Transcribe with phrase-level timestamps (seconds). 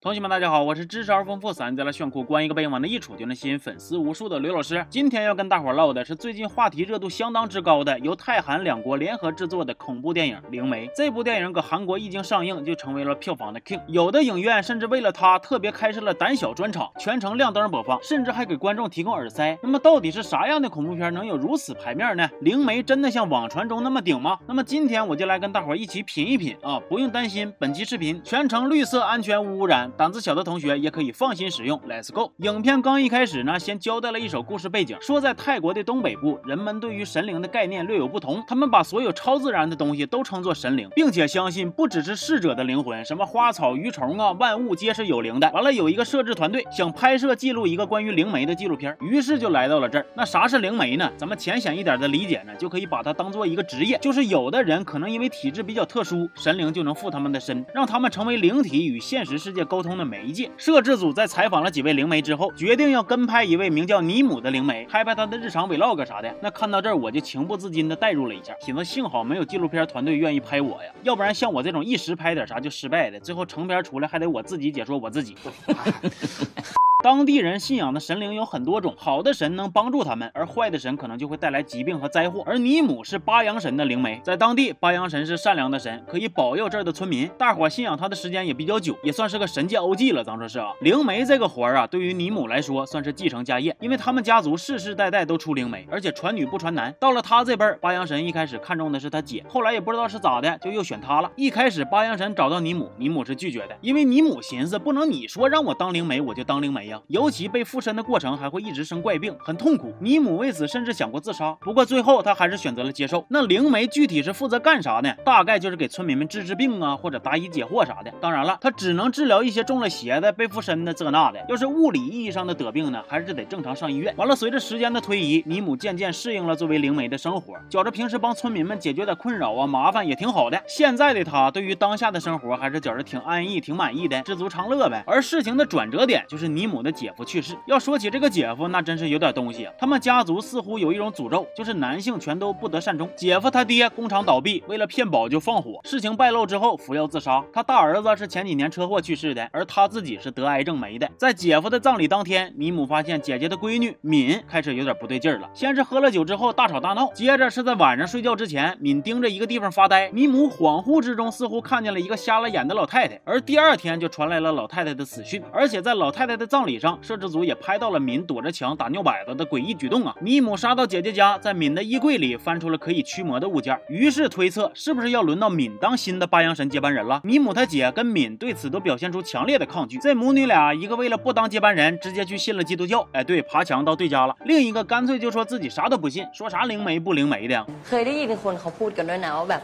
[0.00, 4.86] 同学们，大家好，我是知识而丰富、三在了炫酷、关一个背影往那一杵就能吸引粉丝无数的刘老师。
[4.88, 10.86] 今天要跟大伙唠的是最近话题热度相当之高的由泰韩两国联合制作的恐怖电影《灵媒》。
[10.96, 19.58] 这部电影搁韩国一经上映就成为了票房的 king，有的影院甚至为了它特别开设了胆小专场，全程亮灯播放，甚至还给观众提供耳塞。
[19.64, 22.22] 那么到底是啥样的恐怖片能有如此排面呢？
[22.40, 24.38] 《灵媒》真的像网传中那么顶吗？
[24.46, 26.80] 那么今天我就来跟大伙一起品一品啊！
[26.88, 29.88] 不用担心，本期视频全程绿色、安全、无污染。
[29.98, 31.76] 胆子小的同学也可以放心使用。
[31.80, 32.30] Let's go！
[32.36, 45.50] 影片刚一开始呢，先交代了一首故事背景，说在泰国的东北部，人们对于神灵的概念略有不同，他们把所有超自然的东西都称作神灵，并且相信不只是逝者的灵魂，什么花草鱼虫啊，万物皆是有灵的。
[45.50, 50.06] 完了，有一个摄制团队想拍摄记录一个关于灵媒的纪录片，于是就来到了这儿。
[50.14, 51.10] 那啥是灵媒呢？
[51.16, 60.50] 咱们浅显一点的理解呢，就可以把它当做一个职业，就是有的人可能因为体质比较特殊，神灵就能附他们的身，让他们成为灵体与现实世界沟沟通的媒介。
[60.56, 66.34] 摄制组在采访了几位灵媒之后，决定要跟拍一位名叫尼姆的灵媒，拍拍他的日常 vlog 啥的。
[66.42, 75.36] 那看到这儿，我就情不自禁的代入了一下，寻思幸好没有纪录片团队愿意拍我呀，要不然像我这种一时拍点啥就失败的，最后成片出来还得我自己解说我自己。
[77.04, 82.42] 当地人信仰的神灵有很多种，好的神能帮助他们，而坏的神可能就会带来疾病和灾祸。
[82.44, 87.30] 而尼姆是巴扬神的灵媒，在当地，巴扬神是善良的神，可以保佑这儿的村民。
[87.38, 90.24] 大伙信仰他的时间也比较久，也算是个神界 OG 了。
[90.24, 96.92] 咱说是啊，灵媒这个活儿啊，对于尼姆来说算是继承家业，因为他们家族世世代代都出灵媒，而且传女不传男。
[96.98, 101.30] 到了他这辈儿，巴扬神一开始看中的是他姐，后来也不知道是咋的，就又选他了。
[101.36, 107.64] 一开始巴扬神找到尼姆，尼姆是拒绝的，因为尼姆寻思不能你说让我当灵媒我就当灵媒呀，尤其被。
[107.68, 109.92] 附身的过程还会一直生怪病，很痛苦。
[110.00, 113.22] 尼姆为此甚至想过自杀，不过最后他还是选择了接受。
[113.28, 115.12] 那灵媒具体是负责干啥呢？
[115.22, 118.10] 大概就是给村民们治治病啊，或者答疑解惑啥的。
[118.22, 121.44] 当然了，他只能治疗一些中了邪的、被附身的这那的。
[121.46, 124.14] 要是物理意义上的得病呢，还是得正常上医院。
[124.16, 130.58] 完了，随着时间的推移，尼姆渐渐适应了作为灵媒的生活，觉着平时帮村民们解决点困扰啊、麻烦也挺好的。
[130.66, 135.04] 现在的他对于当下的生活还是觉着挺安逸、挺满意的，知足常乐呗。
[135.06, 137.56] 而事情的转折点就是尼姆的姐夫去世。
[137.66, 139.72] 要说起这个姐夫，那真是有点东西啊。
[139.78, 143.08] 他们家族似乎有一种诅咒，就是男性全都不得善终。
[143.16, 147.44] 姐夫他爹工厂倒闭，为了骗保就放火，事情败露之后服药自杀。
[147.52, 151.08] 他大儿子是前几年车祸去世的，而他自己是得癌症没的。
[151.16, 155.48] 在姐夫的葬礼当天，米姆发现姐姐的闺女敏开始有点不对劲了。
[155.54, 160.10] 先是喝了酒之后大吵大闹，接着是在晚上睡觉之前，敏盯着一个地方发呆。
[160.10, 163.20] 米姆恍惚之中似乎看见了一个瞎了眼的老太太。
[163.24, 167.93] 而第二天就传来了老太太的死讯，而且在老太太的葬礼上，摄制组也拍到。
[167.93, 170.15] 了敏躲着墙打尿摆子的诡异举动啊！
[170.19, 177.21] 尼姆杀到姐姐家，在敏的衣柜里翻出了可以驱魔的物件，于是推测是不是要轮到敏当新的八阳神接班人了？
[177.23, 179.97] 尼姆他姐跟敏对此都表现出强烈的抗拒。
[179.99, 187.63] 这母女俩，一个为了不当接班人，直接去信了基督教，哎，对，爬墙到对家了；另一个干脆就说自己啥都不信，说啥灵媒不灵媒的。
[187.87, 189.61] เคยได้ยินคนเขาพูดกันด้วยนะว่าแบบ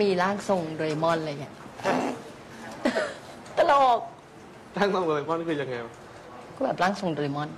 [0.00, 1.52] มีร่างทรงโดเรมอนอะไรเงี้ย
[3.56, 3.98] ตลก
[4.76, 5.88] ร่างทรงโดเรมอนคือยังไงก็
[6.63, 7.49] แบบร่างทรงโดเรมอน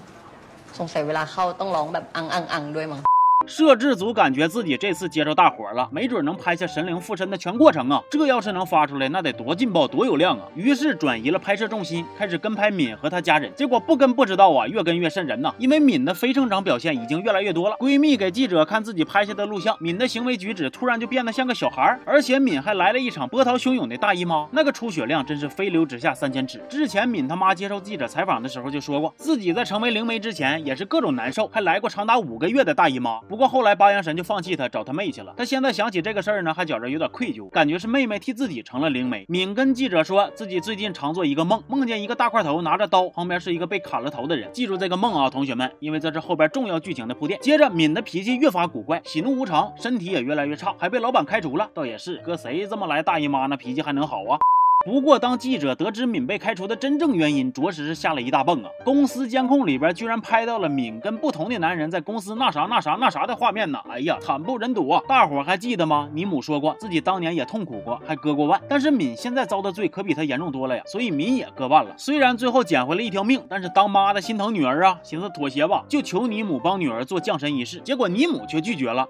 [0.78, 3.02] สงสัยเวลาเข้าต้องร้องแบบอังอังอังด้วยมั้ง
[3.46, 8.02] 摄制组感觉自己这次接着大活了，没准能拍下神灵附身的全过程啊！
[8.10, 10.48] 这要是能发出来，那得多劲爆，多有量啊！
[10.56, 13.52] 于是转移了拍摄重心，开始跟拍敏和她家人。
[13.54, 15.54] 结果不跟不知道啊，越跟越瘆人呐！
[15.58, 17.76] 因为敏的非正常表现已经越来越多了。
[17.80, 26.62] 闺蜜给记者看自己拍下的录像，敏的行为举止突然就变得像个小孩，而且敏还来了一场波涛汹涌的大姨妈，那个出血量真是飞流直下三千尺。
[26.70, 33.20] 之前敏他妈接受记者采访的时候就说过，自己在成为灵媒之前也是各种难受，还来过长达五个月的大姨妈。
[33.34, 35.34] 不过后来八阳神就放弃他，找他妹去了。
[35.36, 39.26] 他现在想起这个事儿呢，还觉着有点愧疚，感觉是妹妹替自己成了灵媒。
[39.28, 44.48] 敏跟记者说自己最近常做一个梦，梦见一个大块头拿着刀，旁边是一个被砍了头的人。
[44.54, 47.40] 记住这个梦啊，同学们，因为这是后边重要剧情的铺垫。
[47.40, 51.68] 接着敏的脾气越发古怪，喜怒无常，身体也越来越差，还被老板开除了。
[51.74, 54.38] 倒也是，搁谁这么来大姨妈，那脾气还能好啊？
[54.86, 58.70] 不过，当记者得知敏被开除的真正原因，着实是吓了一大蹦啊！
[58.84, 63.80] 公司监控里边居然拍到了敏跟不同的男人在公司那啥那啥那啥的画面呢！
[63.90, 65.02] 哎呀，惨不忍睹啊！
[65.08, 66.10] 大伙还记得吗？
[66.14, 68.60] 尼姆说过自己当年也痛苦过，还割过腕。
[68.68, 71.96] 但是敏现在遭的罪可比他严重多了呀，所以敏也割腕了。
[71.98, 77.80] 虽然最后捡回了一条命，但是当妈的心疼女儿啊，寻思妥协吧，就求尼姆帮女儿做降神仪式。
[77.86, 79.08] 结果尼姆却拒绝了。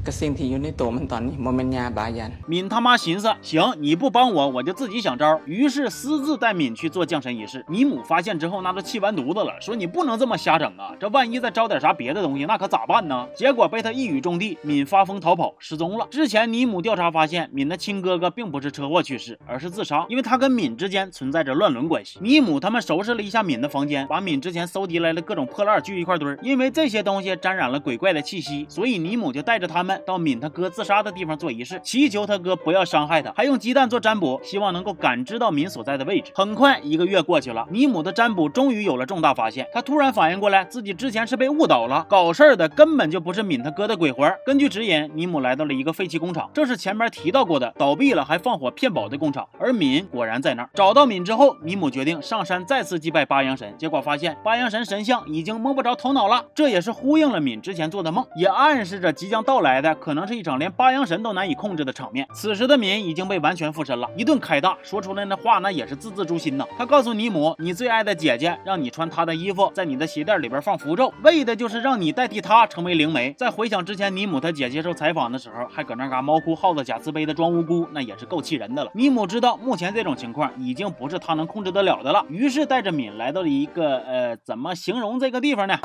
[2.48, 5.42] 敏他妈寻思，行，你不帮我，我就自己想招。
[5.46, 7.64] 于于是私自带敏去做降神仪式。
[7.70, 10.94] 尼姆发现之后，那都气完犊子了，说你不能这么瞎整啊！
[11.00, 13.26] 这万一再招点啥别的东西，那可咋办呢？
[13.34, 16.06] 结果被他一语中的，敏发疯逃跑失踪了。
[16.12, 22.20] 之前尼姆调查发现，敏的亲哥哥并不是车祸去世，而是自杀，因为他跟敏之间存在着乱伦关系。
[22.22, 36.32] 尼姆他们收拾了一下敏的房间，把敏之前搜集来的各种破烂聚一块堆，因为这些东西沾染了鬼怪的气息，所以尼姆就带着他们到敏他哥自杀的地方做仪式，祈求他哥不要伤害他，还用鸡蛋做占卜，希望能够感知到敏所在的位置。
[36.36, 44.30] 很快一个月过去了，尼姆的占卜终于有了重大发现，他突然反应过来，自己之前是被误导了，搞事儿的根本就不是敏他哥的鬼魂。
[44.46, 50.70] 根据指引，尼姆来到了一个废弃工厂，这是前面提到过的倒闭了还放火骗保的工厂，而敏果然在那儿。
[50.74, 62.28] 找到敏之后，尼姆决定上山再次祭拜八阳神，结果发现八阳神神像已经摸不着头脑了，这也是呼应了敏之前做的梦，也暗示着即将到来的可能是一场连八阳神都难以控制的场面。
[62.34, 66.66] 此时的敏已经被完全附身了，一顿开大，说出来那话那也是字字诛心呐。
[66.78, 73.34] 他告诉尼姆，你最爱的姐姐让你穿她的衣服，在你的鞋垫里边放符咒，为的就是让你代替她成为灵媒。
[73.34, 78.92] 在回想之前尼姆他姐接受采访的时候，还搁那嘎猫哭耗子假慈悲的装无辜，那也是够气人的了。
[78.94, 85.78] 尼姆知道目前这种情况已经不是他能控制得了的了，于是带着敏来到了一个呃，怎么形容这个地方呢？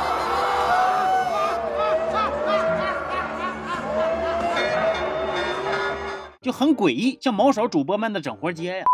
[6.40, 8.84] 就很诡异，像毛手主播们的整活街呀。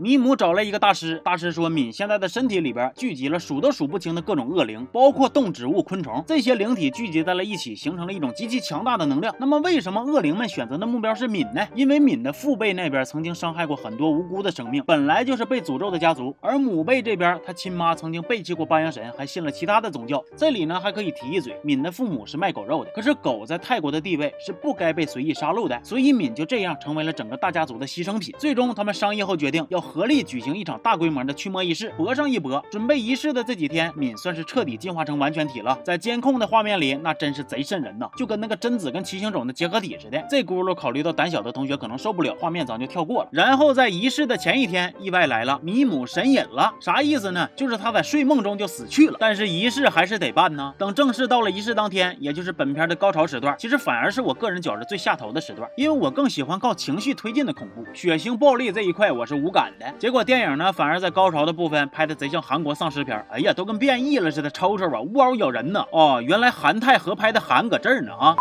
[0.00, 9.34] 米姆找来一个大师，大师说敏现在的身体里边聚集了数都数不清的各种恶灵，包括动植物、昆虫，这些灵体聚集在了一起，形成了一种极其强大的能量。
[9.40, 11.66] 那么为什么恶灵们选择的目标是敏呢？
[11.74, 20.24] 因为敏的父辈那边曾经伤害过很多无辜的生命，本来就是被诅咒的家族，而母辈这边他亲妈曾经背弃过八阳神，还信了其他的宗教。
[20.36, 28.32] 这里呢还可以提一嘴，敏的父母是卖狗肉的，可是狗在泰国的地位是不该被随意杀戮的，所以敏就这样成为了整个大家族的牺牲品。
[28.38, 29.87] 最终他们商议后决定要。
[29.88, 32.64] 合力举行一场大规模的驱魔仪式，搏上一搏。
[32.70, 35.76] 准备仪式的这几天，敏算是彻底进化成完全体了。
[35.82, 40.22] 在监控的画面里，那真是贼瘆人呐，就跟那个贞子跟七星种的结合体似的。
[40.28, 43.28] 这轱辘考虑到胆小的同学可能受不了，画面咱就跳过了。
[43.32, 47.48] 然后在仪式的前一天，意外来了，米姆神隐了，啥意思呢？
[47.56, 49.16] 就是他在睡梦中就死去了。
[49.18, 50.74] 但是仪式还是得办呢。
[50.76, 59.77] 等正式到了仪式当天，也就是本片的高潮时段，其实反而是我个人觉着最下头的时段，因为我更喜欢靠情绪推进的恐怖，血腥暴力这一块我是无感的。
[59.98, 65.84] 结果电影呢，反而在高潮的部分拍的贼像韩国丧尸片，哎呀，都跟变异了似的，抽抽啊，呜嗷咬人呢。
[65.92, 68.36] 哦，原来韩泰合拍的韩搁这儿呢啊。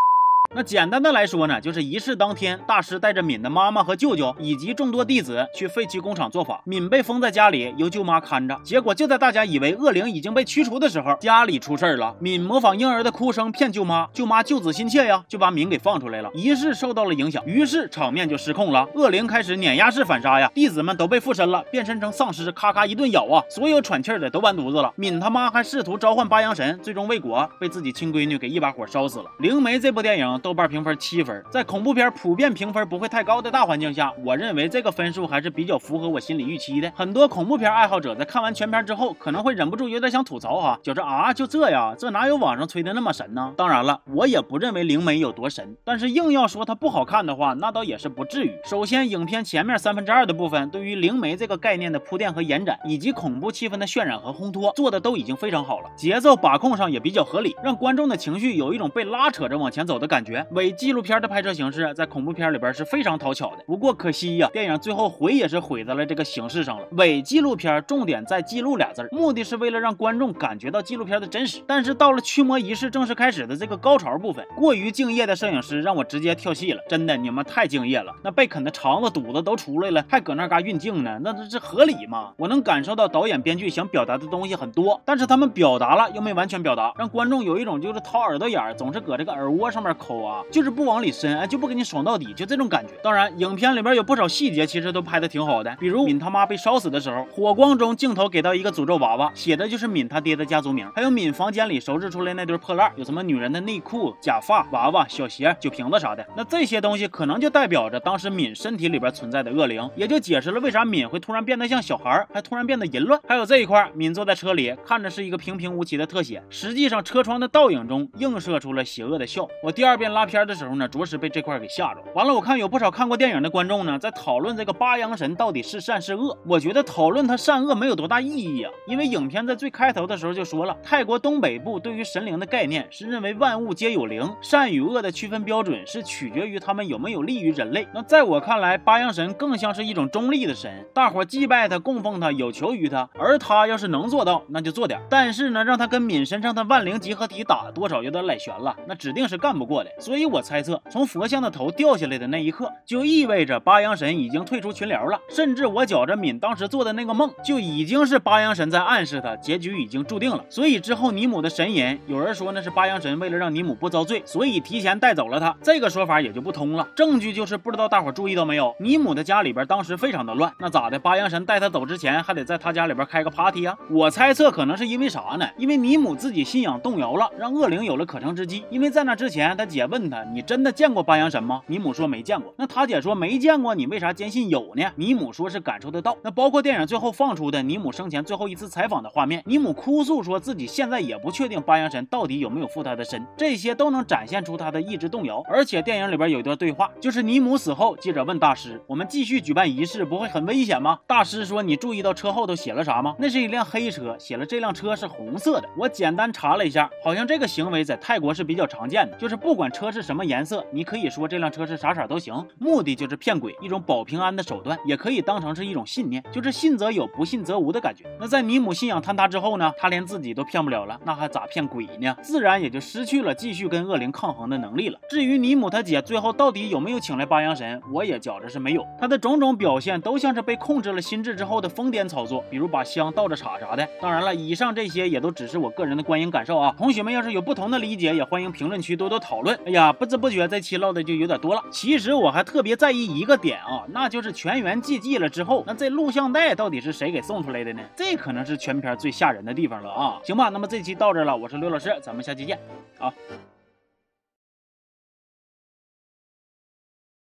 [0.56, 6.62] 那简单的来说呢，就是仪式当天，大师带着敏的妈妈和舅舅以及众多弟子去废弃工厂做法。
[6.64, 8.58] 敏被封在家里，由舅妈看着。
[8.64, 12.16] 结果就在大家以为恶灵已经被驱除的时候，家里出事儿了。
[12.20, 16.32] 敏模仿婴儿的哭声骗舅妈，舅妈救子心切呀，就把敏给放出来了。
[16.34, 18.88] 仪式受到了影响，于是场面就失控了。
[18.96, 24.92] 恶灵开始碾压式反杀呀，弟子们都被附身了，变身成丧尸，咔咔一顿咬啊，所有喘气的都完犊子了。
[24.96, 29.26] 敏他妈还试图召唤八阳神，最终未果，被自己亲闺女给一把火烧死了。
[29.40, 30.37] 灵媒这部电影。
[30.40, 36.92] 豆瓣评分七分，在恐怖片普遍评分不会太高的大环境下，我认为这个分数还是比较符合我心理预期的。
[36.96, 43.54] 很多恐怖片爱好者在看完全片之后，可能会忍不住有点想吐槽哈，觉着啊，就这呀，这哪有网上吹的那么神呢？
[43.58, 48.52] 当然了，我也不认为灵媒有多神，但是硬要说它不好看的话，那倒也是不至于。
[48.66, 60.27] 首先，影片前面三分之二的部分，对于灵媒这个概念的铺垫和延展，以及恐怖气氛的渲染和烘托，做的都已经非常好了，节奏把控上也比较合理，让观众的情绪有一种被拉扯着往前走的感觉。
[60.52, 66.88] 伪纪录片的拍摄形式在恐怖片里边是非常讨巧的，不过可惜呀，电影最后毁也是毁在了这个形式上了。
[66.92, 71.62] 伪纪录片重点在“记录”俩字，目的是为了让观众感觉到纪录片的真实。
[71.68, 76.82] 但是到了驱魔仪式正式开始的这个高潮部分，过于敬业的摄影师让我直接跳戏了。
[76.88, 82.34] 真的，你们太敬业了，那被啃的肠子、肚子都出来了，还搁那嘎运镜呢，那这这合理吗？
[82.38, 90.44] 我能感受到导演、编剧想表达的东西很多，但是他们表达了又没完全表达，让观众有一种就是掏耳朵眼儿，总是搁这个耳窝上面抠啊。
[90.52, 92.94] 就是不往里伸，哎，就不给你爽到底，就这种感觉。
[93.04, 95.76] 当然，影片里边有不少细节，其实都拍的挺好的。
[95.80, 100.90] 比如敏他妈被烧死的时候，火光中镜头给到一个诅咒娃娃，写的就是敏他爹的家族名。
[100.96, 106.26] 还有敏房间里收拾出来那堆破烂，有什么女人的内裤、假发、娃娃、小鞋、酒瓶子啥的。
[106.36, 113.20] 那这些东西可能就代表着当时敏身体里边存在的恶灵，也就解释了为啥敏会突然变得像小孩，还突然变得淫乱。
[113.28, 119.48] 还有这一块，敏坐在车里，看着是一个平平无奇的特写，实际上车窗的倒影中映射出了邪恶的笑。
[119.64, 120.07] 我第二遍。
[120.08, 122.02] 边拉片的时候呢，着实被这块给吓着。
[122.16, 126.38] 完了，我看有不少看过电影的观众呢，在讨论这个八阳神到底是善是恶。
[126.46, 137.86] 我觉得讨论他善恶没有多大意义啊，因为影片在最开头的时候就说了，泰国东北部对于神灵的概念是认为万物皆有灵，善与恶的区分标准是取决于他们有没有利于人类。
[137.94, 145.02] 那在我看来，八阳神更像是一种中立的神，大伙祭拜他、供奉他、有求于他，而他要是能做到，那就做点。
[145.10, 149.92] 但是呢，让他跟敏身上的万灵集合体打，多少有点赖悬了，那指定是干不过的。
[150.00, 155.20] 所以我猜测，从佛像的头掉下来的那一刻，就意味着八阳神已经退出群聊了。
[155.30, 160.44] 甚至我觉着敏当时做的那个梦，就已经是八阳神在暗示他结局已经注定了。
[160.50, 165.56] 所以之后尼姆的神隐，有人说那是八阳神为了让尼姆不遭罪，所以提前带走了他。
[165.64, 166.88] 这个说法也就不通了。
[166.96, 170.54] 证据就是不知道大伙注意到没有，尼姆的家里边当时非常的乱。
[170.60, 171.00] 那咋的？
[171.00, 173.78] 八阳神带他走之前，还得在他家里边开个 party 啊？
[173.90, 175.48] 我猜测可能是因为啥呢？
[175.58, 178.64] 因为尼姆自己信仰动摇了，让恶灵有了可乘之机。
[178.70, 182.54] 因为在那之前，他姐问他：“你真的见过八阳神吗？”尼姆说没见过。
[182.58, 184.84] 那他姐说没见过，你为啥坚信有呢？
[184.96, 186.16] 尼姆说是感受得到。
[186.24, 195.44] 那包括电影最后放出的尼姆生前最后一次采访的画面，尼姆哭诉说自己现在也不确定八阳神到底有没有附他的身，这些都能展现出他的意志动摇。
[195.48, 203.16] 而且电影里边有一段对话，就是尼姆死后，记者问大师：“我们继续举办仪式不会很危险吗？”大师说：“你注意到车后头写了啥吗？
[203.20, 205.70] 那是一辆黑车，写了这辆车是红色的。
[205.78, 218.04] 我简单查了一下，好像这个行为在泰国是比较常见的，就是不管车是什么颜色，你可以说这辆车是啥色都行，目的就是骗鬼，一种保平安的手段，也可以当成是一种信念，就是信则有，不信则无的感觉。
[218.20, 222.18] 那在尼姆信仰坍塌之后呢，他连自己都骗不了了，那还咋骗鬼呢？
[222.24, 224.98] 自然也就失去了继续跟恶灵抗衡的能力了。
[225.08, 233.88] 至于尼姆他姐最后到底有没有请来八阳神，我也觉着是没有，他的种种表现都像是被控制了心智之后的疯癫操作，比如把香倒着插啥的。
[234.02, 236.74] 当然了，以上这些也都只是我个人的观影感受啊。
[236.76, 239.56] 同学们要是有不同的理解，也欢迎评论区多多讨论。
[239.68, 241.62] 哎呀，不知不觉这期唠的就有点多了。
[241.70, 247.82] 其实我还特别在意一个点啊，那就是全员寂寂了之后，那这录像带到底是谁给送出来的呢？
[247.94, 250.22] 这可能是全片最吓人的地方了啊。
[250.24, 252.58] 行吧，那么这期到这了，我是刘老师，咱们下期见，
[252.98, 253.14] 啊。